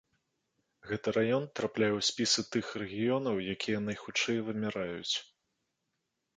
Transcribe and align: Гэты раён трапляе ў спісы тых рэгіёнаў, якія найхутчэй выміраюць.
Гэты 0.91 1.07
раён 1.17 1.45
трапляе 1.59 1.89
ў 1.89 2.01
спісы 2.09 2.41
тых 2.55 2.73
рэгіёнаў, 2.85 3.35
якія 3.55 3.85
найхутчэй 3.87 4.37
выміраюць. 4.51 5.15